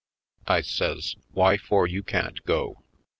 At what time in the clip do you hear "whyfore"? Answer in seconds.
1.35-1.87